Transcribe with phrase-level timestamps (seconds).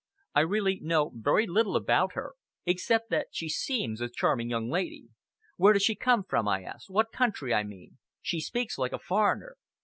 [0.33, 2.33] I really know very little about her,
[2.65, 5.09] except that she seems a charming young lady."
[5.57, 7.99] "Where does she come from?" I asked "what country, I mean?
[8.19, 9.57] She speaks like a foreigner!"